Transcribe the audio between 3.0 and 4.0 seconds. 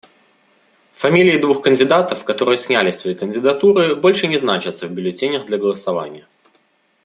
кандидатуры,